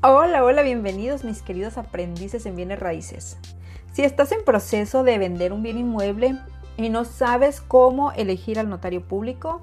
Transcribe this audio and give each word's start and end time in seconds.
Hola, 0.00 0.44
hola, 0.44 0.62
bienvenidos 0.62 1.24
mis 1.24 1.42
queridos 1.42 1.76
aprendices 1.76 2.46
en 2.46 2.54
bienes 2.54 2.78
raíces. 2.78 3.36
Si 3.92 4.02
estás 4.02 4.30
en 4.30 4.44
proceso 4.44 5.02
de 5.02 5.18
vender 5.18 5.52
un 5.52 5.64
bien 5.64 5.76
inmueble 5.76 6.38
y 6.76 6.88
no 6.88 7.04
sabes 7.04 7.60
cómo 7.60 8.12
elegir 8.12 8.60
al 8.60 8.68
notario 8.68 9.02
público, 9.02 9.60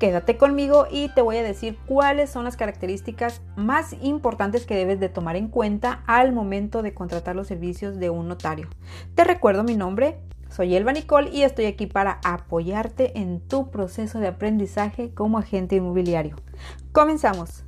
quédate 0.00 0.36
conmigo 0.36 0.88
y 0.90 1.10
te 1.10 1.22
voy 1.22 1.36
a 1.36 1.44
decir 1.44 1.78
cuáles 1.86 2.28
son 2.28 2.42
las 2.42 2.56
características 2.56 3.40
más 3.54 3.94
importantes 4.02 4.66
que 4.66 4.74
debes 4.74 4.98
de 4.98 5.08
tomar 5.08 5.36
en 5.36 5.46
cuenta 5.46 6.02
al 6.08 6.32
momento 6.32 6.82
de 6.82 6.92
contratar 6.92 7.36
los 7.36 7.46
servicios 7.46 8.00
de 8.00 8.10
un 8.10 8.26
notario. 8.26 8.68
Te 9.14 9.22
recuerdo 9.22 9.62
mi 9.62 9.76
nombre, 9.76 10.18
soy 10.48 10.74
Elba 10.74 10.92
Nicole 10.92 11.30
y 11.30 11.44
estoy 11.44 11.66
aquí 11.66 11.86
para 11.86 12.18
apoyarte 12.24 13.16
en 13.16 13.38
tu 13.38 13.70
proceso 13.70 14.18
de 14.18 14.26
aprendizaje 14.26 15.14
como 15.14 15.38
agente 15.38 15.76
inmobiliario. 15.76 16.34
Comenzamos. 16.90 17.62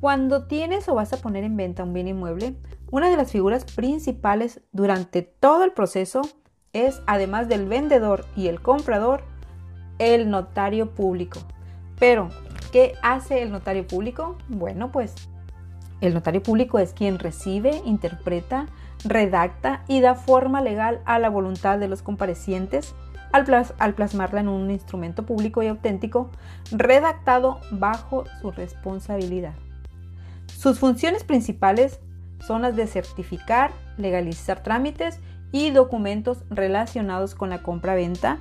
Cuando 0.00 0.44
tienes 0.44 0.88
o 0.88 0.94
vas 0.94 1.12
a 1.12 1.16
poner 1.16 1.44
en 1.44 1.56
venta 1.56 1.82
un 1.82 1.92
bien 1.92 2.08
inmueble, 2.08 2.54
una 2.90 3.08
de 3.08 3.16
las 3.16 3.32
figuras 3.32 3.64
principales 3.64 4.60
durante 4.72 5.22
todo 5.22 5.64
el 5.64 5.72
proceso 5.72 6.22
es, 6.72 7.02
además 7.06 7.48
del 7.48 7.66
vendedor 7.66 8.26
y 8.36 8.48
el 8.48 8.60
comprador, 8.60 9.24
el 9.98 10.28
notario 10.28 10.94
público. 10.94 11.40
Pero, 11.98 12.28
¿qué 12.72 12.94
hace 13.02 13.42
el 13.42 13.50
notario 13.50 13.86
público? 13.86 14.36
Bueno, 14.48 14.92
pues 14.92 15.14
el 16.02 16.12
notario 16.12 16.42
público 16.42 16.78
es 16.78 16.92
quien 16.92 17.18
recibe, 17.18 17.80
interpreta, 17.86 18.66
redacta 19.02 19.82
y 19.88 20.02
da 20.02 20.14
forma 20.14 20.60
legal 20.60 21.00
a 21.06 21.18
la 21.18 21.30
voluntad 21.30 21.78
de 21.78 21.88
los 21.88 22.02
comparecientes 22.02 22.94
al, 23.32 23.94
plasmarla 23.94 24.40
en 24.40 24.48
un 24.48 24.70
instrumento 24.70 25.24
público 25.24 25.62
y 25.62 25.68
auténtico 25.68 26.30
redactado 26.70 27.60
bajo 27.70 28.24
su 28.40 28.50
responsabilidad. 28.50 29.54
Sus 30.46 30.78
funciones 30.78 31.24
principales 31.24 32.00
son 32.46 32.62
las 32.62 32.76
de 32.76 32.86
certificar, 32.86 33.72
legalizar 33.96 34.62
trámites 34.62 35.20
y 35.52 35.70
documentos 35.70 36.44
relacionados 36.50 37.34
con 37.34 37.50
la 37.50 37.62
compra-venta. 37.62 38.38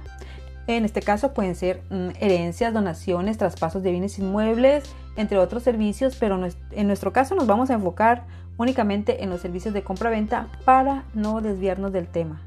En 0.67 0.83
este 0.85 1.01
caso 1.01 1.33
pueden 1.33 1.55
ser 1.55 1.81
mm, 1.89 2.09
herencias, 2.19 2.73
donaciones, 2.73 3.37
traspasos 3.37 3.83
de 3.83 3.91
bienes 3.91 4.17
inmuebles, 4.19 4.83
entre 5.15 5.37
otros 5.37 5.63
servicios, 5.63 6.17
pero 6.19 6.39
en 6.71 6.87
nuestro 6.87 7.13
caso 7.13 7.35
nos 7.35 7.47
vamos 7.47 7.69
a 7.69 7.75
enfocar 7.75 8.25
únicamente 8.57 9.23
en 9.23 9.29
los 9.29 9.41
servicios 9.41 9.73
de 9.73 9.83
compra-venta 9.83 10.47
para 10.65 11.03
no 11.13 11.41
desviarnos 11.41 11.91
del 11.91 12.07
tema. 12.07 12.41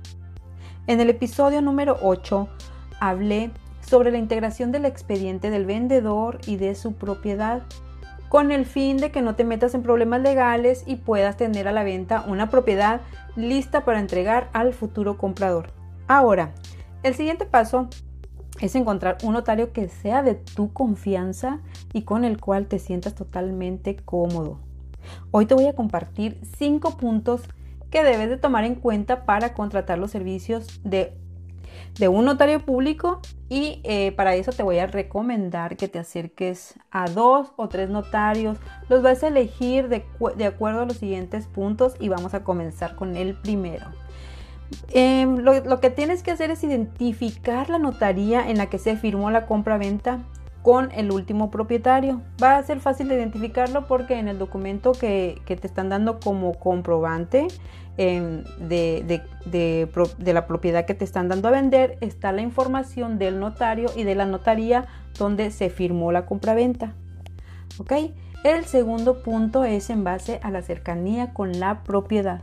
En 0.86 1.00
el 1.00 1.10
episodio 1.10 1.60
número 1.60 1.98
8 2.02 2.48
hablé 2.98 3.50
sobre 3.80 4.10
la 4.10 4.18
integración 4.18 4.72
del 4.72 4.84
expediente 4.84 5.50
del 5.50 5.66
vendedor 5.66 6.40
y 6.46 6.56
de 6.56 6.74
su 6.74 6.94
propiedad 6.94 7.62
con 8.28 8.52
el 8.52 8.66
fin 8.66 8.96
de 8.98 9.10
que 9.10 9.22
no 9.22 9.34
te 9.34 9.44
metas 9.44 9.74
en 9.74 9.82
problemas 9.82 10.20
legales 10.20 10.84
y 10.86 10.96
puedas 10.96 11.36
tener 11.36 11.68
a 11.68 11.72
la 11.72 11.84
venta 11.84 12.24
una 12.26 12.50
propiedad 12.50 13.00
lista 13.36 13.84
para 13.84 14.00
entregar 14.00 14.50
al 14.52 14.74
futuro 14.74 15.16
comprador. 15.16 15.72
Ahora, 16.06 16.52
el 17.02 17.14
siguiente 17.14 17.46
paso 17.46 17.88
es 18.60 18.74
encontrar 18.74 19.18
un 19.22 19.34
notario 19.34 19.72
que 19.72 19.88
sea 19.88 20.22
de 20.22 20.34
tu 20.34 20.72
confianza 20.72 21.60
y 21.92 22.02
con 22.02 22.24
el 22.24 22.40
cual 22.40 22.66
te 22.66 22.78
sientas 22.78 23.14
totalmente 23.14 23.96
cómodo. 23.96 24.58
Hoy 25.30 25.46
te 25.46 25.54
voy 25.54 25.66
a 25.66 25.74
compartir 25.74 26.40
cinco 26.58 26.96
puntos 26.96 27.42
que 27.90 28.02
debes 28.02 28.28
de 28.28 28.36
tomar 28.36 28.64
en 28.64 28.74
cuenta 28.74 29.24
para 29.24 29.54
contratar 29.54 29.98
los 29.98 30.10
servicios 30.10 30.80
de 30.84 31.16
de 31.98 32.08
un 32.08 32.24
notario 32.24 32.60
público 32.60 33.20
y 33.48 33.80
eh, 33.84 34.12
para 34.12 34.34
eso 34.34 34.52
te 34.52 34.62
voy 34.62 34.78
a 34.78 34.86
recomendar 34.86 35.76
que 35.76 35.88
te 35.88 35.98
acerques 35.98 36.78
a 36.90 37.08
dos 37.08 37.52
o 37.56 37.68
tres 37.68 37.88
notarios. 37.88 38.58
Los 38.88 39.02
vas 39.02 39.22
a 39.22 39.28
elegir 39.28 39.88
de, 39.88 40.04
acuerdo 40.46 40.82
a 40.82 40.86
los 40.86 40.96
siguientes 40.96 41.46
puntos 41.46 41.94
y 41.98 42.08
vamos 42.08 42.34
a 42.34 42.44
comenzar 42.44 42.94
con 42.94 43.16
el 43.16 43.34
primero. 43.34 43.86
Em, 44.90 45.38
lo, 45.38 45.64
lo, 45.64 45.80
que 45.80 45.88
tienes 45.88 46.22
que 46.22 46.30
hacer 46.30 46.50
es 46.50 46.62
identificar 46.62 47.70
la 47.70 47.78
notaría 47.78 48.50
en 48.50 48.58
la 48.58 48.66
que 48.66 48.78
se 48.78 48.96
firmó 48.96 49.30
la 49.30 49.46
compra-venta 49.46 50.18
con 50.68 50.92
el 50.92 51.10
último 51.12 51.50
propietario. 51.50 52.20
Va 52.42 52.58
a 52.58 52.62
ser 52.62 52.80
fácil 52.80 53.08
de 53.08 53.14
identificarlo 53.14 53.86
porque 53.86 54.18
en 54.18 54.28
el 54.28 54.38
documento 54.38 54.92
que, 54.92 55.40
te 55.46 55.66
están 55.66 55.88
dando 55.88 56.20
como 56.20 56.52
comprobante 56.58 57.46
em, 57.96 58.44
de, 58.58 59.22
la 60.26 60.46
propiedad 60.46 60.84
que 60.84 60.92
te 60.92 61.06
están 61.06 61.28
dando 61.28 61.48
a 61.48 61.52
vender 61.52 61.96
está 62.02 62.32
la 62.32 62.42
información 62.42 63.18
del 63.18 63.40
notario 63.40 63.88
y 63.96 64.04
de 64.04 64.14
la 64.14 64.26
notaría 64.26 64.84
donde 65.18 65.52
se 65.52 65.70
firmó 65.70 66.12
la 66.12 66.26
compraventa. 66.26 66.92
¿Ok? 67.78 67.92
El 68.44 68.66
segundo 68.66 69.22
punto 69.22 69.64
es 69.64 69.88
en 69.88 70.04
base 70.04 70.38
a 70.42 70.50
la 70.50 70.60
cercanía 70.60 71.32
con 71.32 71.60
la 71.60 71.82
propiedad. 71.82 72.42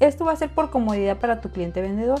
Esto 0.00 0.26
va 0.26 0.32
a 0.32 0.36
ser 0.36 0.50
por 0.50 0.68
comodidad 0.68 1.16
para 1.16 1.40
tu 1.40 1.48
cliente 1.48 1.80
vendedor. 1.80 2.20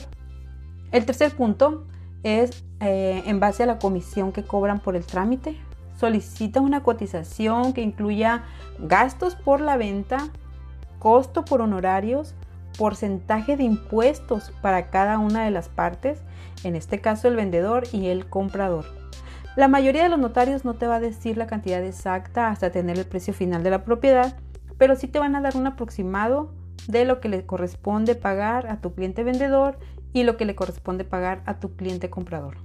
El 0.90 1.04
tercer 1.04 1.32
punto 1.32 1.84
es 2.22 2.64
eh, 2.80 3.22
en 3.26 3.40
base 3.40 3.62
a 3.62 3.66
la 3.66 3.78
comisión 3.78 4.32
que 4.32 4.44
cobran 4.44 4.80
por 4.80 4.96
el 4.96 5.04
trámite. 5.04 5.56
Solicita 5.96 6.60
una 6.60 6.82
cotización 6.82 7.72
que 7.72 7.82
incluya 7.82 8.44
gastos 8.78 9.34
por 9.34 9.60
la 9.60 9.76
venta, 9.76 10.28
costo 10.98 11.44
por 11.44 11.60
honorarios, 11.60 12.34
porcentaje 12.78 13.56
de 13.56 13.64
impuestos 13.64 14.52
para 14.62 14.90
cada 14.90 15.18
una 15.18 15.44
de 15.44 15.50
las 15.50 15.68
partes, 15.68 16.20
en 16.62 16.76
este 16.76 17.00
caso 17.00 17.28
el 17.28 17.36
vendedor 17.36 17.84
y 17.92 18.06
el 18.06 18.26
comprador. 18.26 18.84
La 19.56 19.66
mayoría 19.66 20.04
de 20.04 20.08
los 20.08 20.20
notarios 20.20 20.64
no 20.64 20.74
te 20.74 20.86
va 20.86 20.96
a 20.96 21.00
decir 21.00 21.36
la 21.36 21.48
cantidad 21.48 21.82
exacta 21.82 22.48
hasta 22.48 22.70
tener 22.70 22.96
el 22.96 23.06
precio 23.06 23.34
final 23.34 23.64
de 23.64 23.70
la 23.70 23.84
propiedad, 23.84 24.36
pero 24.78 24.94
sí 24.94 25.08
te 25.08 25.18
van 25.18 25.34
a 25.34 25.40
dar 25.40 25.56
un 25.56 25.66
aproximado 25.66 26.52
de 26.86 27.04
lo 27.04 27.18
que 27.18 27.28
le 27.28 27.44
corresponde 27.44 28.14
pagar 28.14 28.68
a 28.68 28.80
tu 28.80 28.94
cliente 28.94 29.24
vendedor 29.24 29.78
y 30.12 30.24
lo 30.24 30.36
que 30.36 30.44
le 30.44 30.54
corresponde 30.54 31.04
pagar 31.04 31.42
a 31.46 31.60
tu 31.60 31.76
cliente 31.76 32.10
comprador. 32.10 32.58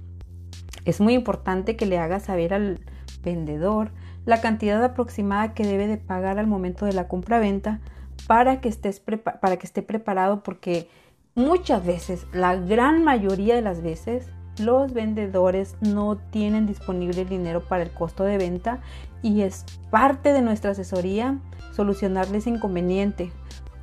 Es 0.84 1.00
muy 1.00 1.14
importante 1.14 1.76
que 1.76 1.86
le 1.86 1.98
hagas 1.98 2.24
saber 2.24 2.54
al 2.54 2.80
vendedor 3.22 3.92
la 4.24 4.40
cantidad 4.40 4.82
aproximada 4.82 5.54
que 5.54 5.66
debe 5.66 5.86
de 5.86 5.98
pagar 5.98 6.38
al 6.38 6.46
momento 6.46 6.86
de 6.86 6.92
la 6.92 7.08
compra-venta 7.08 7.80
para 8.26 8.60
que, 8.60 8.68
estés 8.68 9.00
para 9.00 9.56
que 9.56 9.66
esté 9.66 9.82
preparado 9.82 10.42
porque 10.42 10.88
muchas 11.34 11.84
veces, 11.84 12.26
la 12.32 12.56
gran 12.56 13.04
mayoría 13.04 13.54
de 13.54 13.62
las 13.62 13.82
veces, 13.82 14.28
los 14.58 14.92
vendedores 14.92 15.76
no 15.80 16.16
tienen 16.16 16.66
disponible 16.66 17.22
el 17.22 17.28
dinero 17.28 17.60
para 17.60 17.82
el 17.82 17.90
costo 17.90 18.24
de 18.24 18.38
venta 18.38 18.80
y 19.20 19.42
es 19.42 19.64
parte 19.90 20.32
de 20.32 20.42
nuestra 20.42 20.70
asesoría 20.70 21.38
solucionarles 21.72 22.46
inconveniente. 22.46 23.32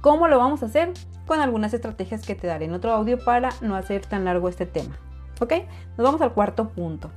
¿Cómo 0.01 0.27
lo 0.27 0.37
vamos 0.37 0.63
a 0.63 0.65
hacer? 0.65 0.93
con 1.31 1.39
algunas 1.39 1.73
estrategias 1.73 2.25
que 2.25 2.35
te 2.35 2.45
daré 2.45 2.65
en 2.65 2.73
otro 2.73 2.91
audio 2.91 3.17
para 3.17 3.51
no 3.61 3.77
hacer 3.77 4.05
tan 4.05 4.25
largo 4.25 4.49
este 4.49 4.65
tema. 4.65 4.97
¿Ok? 5.39 5.53
Nos 5.97 6.03
vamos 6.03 6.19
al 6.19 6.33
cuarto 6.33 6.67
punto. 6.67 7.09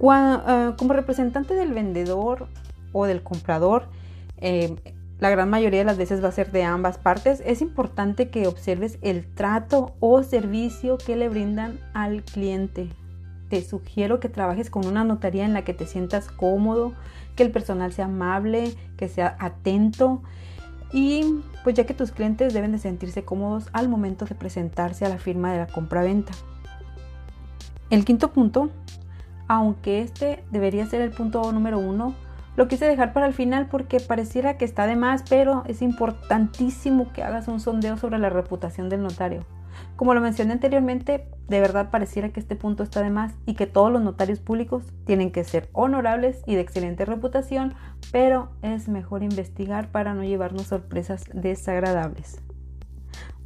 Eh, 0.00 0.72
como 0.76 0.92
representante 0.92 1.54
del 1.54 1.72
vendedor 1.72 2.48
o 2.92 3.06
del 3.06 3.22
comprador, 3.22 3.88
eh, 4.36 4.76
la 5.18 5.30
gran 5.30 5.48
mayoría 5.48 5.78
de 5.78 5.86
las 5.86 5.96
veces 5.96 6.22
va 6.22 6.28
a 6.28 6.32
ser 6.32 6.52
de 6.52 6.62
ambas 6.62 6.98
partes, 6.98 7.42
es 7.46 7.62
importante 7.62 8.28
que 8.28 8.46
observes 8.46 8.98
el 9.00 9.26
trato 9.34 9.96
o 9.98 10.22
servicio 10.22 10.98
que 10.98 11.16
le 11.16 11.30
brindan 11.30 11.80
al 11.94 12.22
cliente. 12.22 12.90
Te 13.48 13.62
sugiero 13.62 14.20
que 14.20 14.28
trabajes 14.28 14.68
con 14.68 14.86
una 14.86 15.04
notaría 15.04 15.46
en 15.46 15.54
la 15.54 15.64
que 15.64 15.72
te 15.72 15.86
sientas 15.86 16.28
cómodo, 16.28 16.92
que 17.34 17.44
el 17.44 17.50
personal 17.50 17.94
sea 17.94 18.04
amable, 18.04 18.74
que 18.98 19.08
sea 19.08 19.38
atento 19.40 20.22
y 20.92 21.42
pues 21.64 21.74
ya 21.76 21.84
que 21.84 21.94
tus 21.94 22.10
clientes 22.10 22.54
deben 22.54 22.72
de 22.72 22.78
sentirse 22.78 23.24
cómodos 23.24 23.68
al 23.72 23.88
momento 23.88 24.24
de 24.24 24.34
presentarse 24.34 25.04
a 25.04 25.08
la 25.08 25.18
firma 25.18 25.52
de 25.52 25.58
la 25.58 25.66
compra-venta. 25.66 26.32
El 27.90 28.04
quinto 28.04 28.32
punto, 28.32 28.70
aunque 29.48 30.02
este 30.02 30.44
debería 30.50 30.86
ser 30.86 31.00
el 31.00 31.10
punto 31.10 31.52
número 31.52 31.78
uno, 31.78 32.14
lo 32.56 32.68
quise 32.68 32.86
dejar 32.86 33.12
para 33.12 33.26
el 33.26 33.34
final 33.34 33.68
porque 33.68 34.00
pareciera 34.00 34.58
que 34.58 34.64
está 34.64 34.86
de 34.86 34.96
más, 34.96 35.22
pero 35.28 35.62
es 35.66 35.80
importantísimo 35.80 37.12
que 37.12 37.22
hagas 37.22 37.48
un 37.48 37.60
sondeo 37.60 37.96
sobre 37.96 38.18
la 38.18 38.30
reputación 38.30 38.88
del 38.88 39.02
notario. 39.02 39.44
Como 39.96 40.14
lo 40.14 40.20
mencioné 40.20 40.52
anteriormente, 40.52 41.26
de 41.48 41.60
verdad 41.60 41.90
pareciera 41.90 42.28
que 42.28 42.40
este 42.40 42.56
punto 42.56 42.82
está 42.82 43.02
de 43.02 43.10
más 43.10 43.34
y 43.46 43.54
que 43.54 43.66
todos 43.66 43.90
los 43.90 44.02
notarios 44.02 44.38
públicos 44.38 44.84
tienen 45.04 45.32
que 45.32 45.44
ser 45.44 45.68
honorables 45.72 46.42
y 46.46 46.54
de 46.54 46.60
excelente 46.60 47.04
reputación, 47.04 47.74
pero 48.12 48.50
es 48.62 48.88
mejor 48.88 49.22
investigar 49.22 49.90
para 49.90 50.14
no 50.14 50.22
llevarnos 50.22 50.68
sorpresas 50.68 51.24
desagradables. 51.32 52.42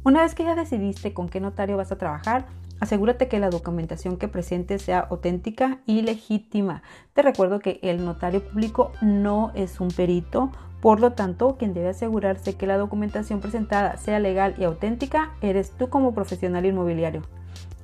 Una 0.03 0.21
vez 0.21 0.35
que 0.35 0.43
ya 0.43 0.53
decidiste 0.53 1.13
con 1.13 1.29
qué 1.29 1.39
notario 1.39 1.77
vas 1.77 1.93
a 1.93 1.97
trabajar, 1.97 2.45
asegúrate 2.81 3.29
que 3.29 3.39
la 3.39 3.49
documentación 3.49 4.17
que 4.17 4.27
presentes 4.27 4.81
sea 4.81 4.99
auténtica 4.99 5.79
y 5.85 6.01
legítima. 6.01 6.83
Te 7.13 7.21
recuerdo 7.21 7.59
que 7.59 7.79
el 7.81 8.03
notario 8.03 8.43
público 8.43 8.91
no 9.01 9.53
es 9.55 9.79
un 9.79 9.87
perito 9.87 10.51
por 10.83 10.99
lo 10.99 11.13
tanto, 11.13 11.55
quien 11.55 11.73
debe 11.73 11.87
asegurarse 11.87 12.55
que 12.55 12.67
la 12.67 12.75
documentación 12.75 13.39
presentada 13.39 13.95
sea 13.95 14.19
legal 14.19 14.53
y 14.57 14.65
auténtica 14.65 15.31
eres 15.39 15.71
tú 15.71 15.87
como 15.87 16.13
profesional 16.13 16.65
inmobiliario. 16.65 17.21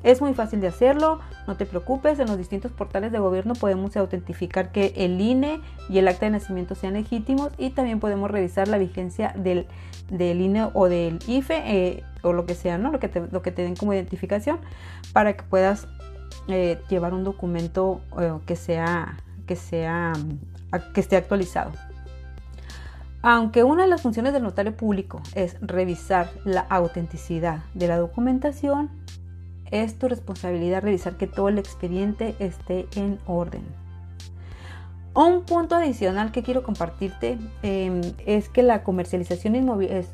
Es 0.03 0.19
muy 0.19 0.33
fácil 0.33 0.59
de 0.59 0.67
hacerlo, 0.67 1.21
no 1.47 1.55
te 1.55 1.65
preocupes, 1.65 2.19
en 2.19 2.27
los 2.27 2.37
distintos 2.37 2.73
portales 2.73 3.13
de 3.13 3.19
gobierno 3.19 3.53
podemos 3.53 3.95
autentificar 3.95 4.73
que 4.73 4.91
el 4.97 5.21
INE 5.21 5.61
y 5.87 5.99
el 5.99 6.09
acta 6.09 6.25
de 6.25 6.31
nacimiento 6.31 6.75
sean 6.75 6.95
legítimos 6.95 7.53
y 7.57 7.69
también 7.69 8.01
podemos 8.01 8.29
revisar 8.29 8.67
la 8.67 8.77
vigencia 8.77 9.33
del, 9.37 9.65
INE 10.11 10.67
o 10.73 10.89
del 10.89 11.19
IFE 11.25 11.55
eh, 11.67 12.03
o 12.21 12.33
lo 12.33 12.45
que 12.45 12.53
sea, 12.53 12.77
¿no? 12.77 12.91
Lo 12.91 12.99
que, 12.99 13.07
te, 13.07 13.21
lo 13.31 13.41
que 13.41 13.53
te 13.53 13.61
den 13.61 13.77
como 13.77 13.93
identificación 13.93 14.59
para 15.13 15.37
que 15.37 15.43
puedas 15.43 15.87
eh, 16.49 16.77
llevar 16.89 17.13
un 17.13 17.23
documento 17.23 18.01
eh, 18.19 18.33
que 18.45 18.57
sea 18.57 19.15
que 19.47 19.55
sea 19.55 20.11
que 20.93 20.99
esté 20.99 21.15
actualizado. 21.15 21.71
Aunque 23.21 23.63
una 23.63 23.83
de 23.83 23.89
las 23.89 24.01
funciones 24.01 24.31
del 24.31 24.43
notario 24.43 24.75
público 24.75 25.21
es 25.35 25.57
revisar 25.61 26.29
la 26.45 26.61
autenticidad 26.61 27.63
de 27.73 27.87
la 27.87 27.97
documentación, 27.97 28.89
es 29.71 29.99
tu 29.99 30.07
responsabilidad 30.07 30.81
revisar 30.81 31.17
que 31.17 31.27
todo 31.27 31.49
el 31.49 31.59
expediente 31.59 32.35
esté 32.39 32.87
en 32.95 33.19
orden. 33.27 33.63
Un 35.13 35.43
punto 35.43 35.75
adicional 35.75 36.31
que 36.31 36.43
quiero 36.43 36.63
compartirte 36.63 37.37
em, 37.61 38.01
es 38.25 38.47
que 38.47 38.63
la 38.63 38.83
comercialización 38.83 39.55
inmobiliaria, 39.55 40.07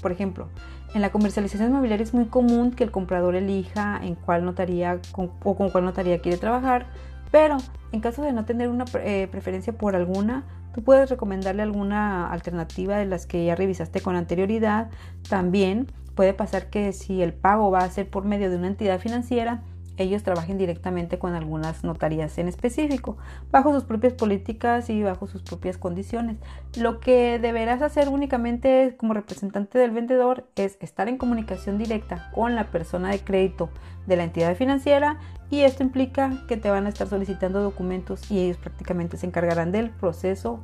por 0.00 0.12
ejemplo, 0.12 0.48
en 0.94 1.00
la 1.00 1.10
comercialización 1.10 1.70
inmobiliaria 1.70 2.04
es 2.04 2.14
muy 2.14 2.26
común 2.26 2.70
que 2.70 2.84
el 2.84 2.92
comprador 2.92 3.34
elija 3.34 3.98
en 4.00 4.14
cuál 4.14 4.44
notaría 4.44 5.00
o 5.16 5.56
con 5.56 5.70
cuál 5.70 5.84
notaría 5.84 6.20
quiere 6.20 6.38
trabajar, 6.38 6.86
pero 7.32 7.56
en 7.90 8.00
caso 8.00 8.22
de 8.22 8.32
no 8.32 8.44
tener 8.44 8.68
una 8.68 8.84
eh, 9.02 9.26
preferencia 9.28 9.72
por 9.72 9.96
alguna, 9.96 10.44
tú 10.74 10.82
puedes 10.82 11.08
recomendarle 11.08 11.62
alguna 11.62 12.30
alternativa 12.30 12.98
de 12.98 13.06
las 13.06 13.26
que 13.26 13.44
ya 13.44 13.54
revisaste 13.54 14.00
con 14.00 14.16
anterioridad. 14.16 14.90
También 15.28 15.86
Puede 16.14 16.32
pasar 16.32 16.70
que 16.70 16.92
si 16.92 17.22
el 17.22 17.32
pago 17.32 17.70
va 17.70 17.80
a 17.80 17.90
ser 17.90 18.08
por 18.08 18.24
medio 18.24 18.50
de 18.50 18.56
una 18.56 18.68
entidad 18.68 19.00
financiera, 19.00 19.62
ellos 19.96 20.22
trabajen 20.22 20.58
directamente 20.58 21.18
con 21.18 21.34
algunas 21.34 21.84
notarías 21.84 22.36
en 22.38 22.48
específico, 22.48 23.16
bajo 23.50 23.72
sus 23.72 23.84
propias 23.84 24.14
políticas 24.14 24.90
y 24.90 25.02
bajo 25.02 25.26
sus 25.26 25.42
propias 25.42 25.78
condiciones. 25.78 26.36
Lo 26.76 27.00
que 27.00 27.38
deberás 27.38 27.82
hacer 27.82 28.08
únicamente 28.08 28.96
como 28.98 29.14
representante 29.14 29.78
del 29.78 29.92
vendedor 29.92 30.46
es 30.56 30.76
estar 30.80 31.08
en 31.08 31.18
comunicación 31.18 31.78
directa 31.78 32.30
con 32.34 32.54
la 32.54 32.70
persona 32.70 33.10
de 33.10 33.20
crédito 33.20 33.70
de 34.06 34.16
la 34.16 34.24
entidad 34.24 34.56
financiera 34.56 35.18
y 35.50 35.60
esto 35.60 35.82
implica 35.82 36.44
que 36.48 36.56
te 36.56 36.70
van 36.70 36.86
a 36.86 36.88
estar 36.88 37.08
solicitando 37.08 37.62
documentos 37.62 38.30
y 38.30 38.40
ellos 38.40 38.56
prácticamente 38.56 39.16
se 39.16 39.26
encargarán 39.26 39.72
del 39.72 39.90
proceso 39.90 40.60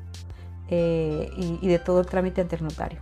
eh, 0.68 1.30
y, 1.36 1.58
y 1.62 1.68
de 1.68 1.78
todo 1.78 2.00
el 2.00 2.06
trámite 2.06 2.40
ante 2.40 2.56
el 2.56 2.64
notario. 2.64 3.00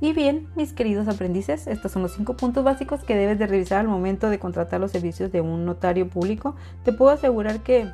Y 0.00 0.12
bien, 0.12 0.48
mis 0.56 0.74
queridos 0.74 1.08
aprendices, 1.08 1.66
estos 1.66 1.92
son 1.92 2.02
los 2.02 2.12
cinco 2.12 2.36
puntos 2.36 2.62
básicos 2.62 3.02
que 3.02 3.16
debes 3.16 3.38
de 3.38 3.46
revisar 3.46 3.78
al 3.78 3.88
momento 3.88 4.28
de 4.28 4.38
contratar 4.38 4.78
los 4.78 4.90
servicios 4.90 5.32
de 5.32 5.40
un 5.40 5.64
notario 5.64 6.08
público. 6.08 6.54
Te 6.84 6.92
puedo 6.92 7.10
asegurar 7.10 7.60
que 7.60 7.88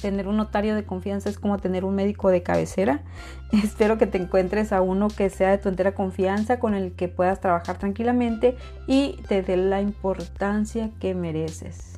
tener 0.00 0.28
un 0.28 0.36
notario 0.36 0.76
de 0.76 0.84
confianza 0.84 1.28
es 1.28 1.38
como 1.38 1.58
tener 1.58 1.84
un 1.84 1.96
médico 1.96 2.30
de 2.30 2.44
cabecera. 2.44 3.02
Espero 3.64 3.98
que 3.98 4.06
te 4.06 4.18
encuentres 4.18 4.72
a 4.72 4.80
uno 4.80 5.08
que 5.08 5.28
sea 5.28 5.50
de 5.50 5.58
tu 5.58 5.68
entera 5.68 5.92
confianza, 5.92 6.60
con 6.60 6.74
el 6.74 6.92
que 6.92 7.08
puedas 7.08 7.40
trabajar 7.40 7.78
tranquilamente 7.78 8.56
y 8.86 9.16
te 9.28 9.42
dé 9.42 9.56
la 9.56 9.80
importancia 9.80 10.90
que 11.00 11.14
mereces. 11.16 11.97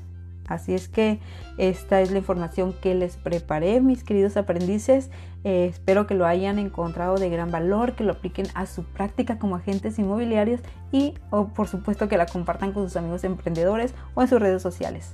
Así 0.51 0.75
es 0.75 0.89
que 0.89 1.21
esta 1.59 2.01
es 2.01 2.11
la 2.11 2.19
información 2.19 2.75
que 2.83 2.95
les 2.97 3.17
preparé, 3.17 3.81
mis 3.81 4.03
queridos 4.03 4.37
aprendices. 4.37 5.11
Eh, 5.45 5.67
espero 5.71 6.09
que 6.09 6.15
lo 6.15 6.27
hayan 6.27 6.59
encontrado 6.59 7.17
de 7.17 7.31
gran 7.31 7.53
valor, 7.53 7.95
que 7.95 8.03
lo 8.03 8.13
apliquen 8.13 8.47
a 8.55 8.67
su 8.67 8.83
práctica 8.83 9.39
como 9.39 9.55
agentes 9.55 9.99
inmobiliarios 9.99 10.61
y, 10.91 11.15
por 11.31 11.69
supuesto, 11.69 12.09
que 12.09 12.19
la 12.19 12.27
compartan 12.27 12.73
con 12.73 12.83
sus 12.83 12.97
amigos 12.97 13.23
emprendedores 13.23 13.95
o 14.15 14.23
en 14.23 14.29
sus 14.29 14.41
redes 14.41 14.61
sociales. 14.61 15.13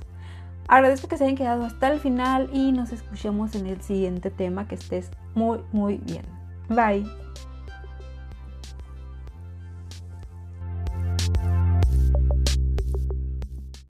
Agradezco 0.67 1.07
que 1.07 1.17
se 1.17 1.25
hayan 1.25 1.37
quedado 1.37 1.65
hasta 1.65 1.87
el 1.93 1.99
final 1.99 2.49
y 2.51 2.71
nos 2.71 2.91
escuchemos 2.91 3.53
en 3.53 3.67
el 3.67 3.81
siguiente 3.81 4.31
tema. 4.31 4.67
Que 4.67 4.75
estés 4.75 5.11
muy, 5.35 5.59
muy 5.71 5.97
bien. 5.97 6.25
Bye. 6.67 7.05